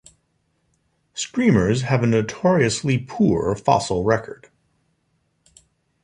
Screamers 1.13 1.83
have 1.83 2.01
a 2.01 2.07
notoriously 2.07 2.97
poor 2.97 3.53
fossil 3.55 4.03
record. 4.03 4.49